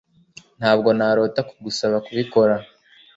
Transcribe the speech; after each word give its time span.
Ntabwo 0.59 0.89
narota 0.97 1.41
kugusaba 1.49 1.97
kubikora 2.05 2.55